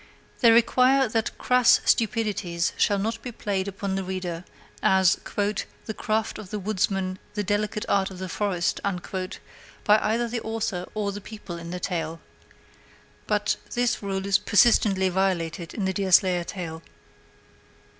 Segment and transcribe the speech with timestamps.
[0.39, 4.45] They require that crass stupidities shall not be played upon the reader
[4.81, 5.19] as
[5.85, 10.87] "the craft of the woodsman, the delicate art of the forest," by either the author
[10.95, 12.19] or the people in the tale.
[13.27, 16.81] But this rule is persistently violated in the Deerslayer tale.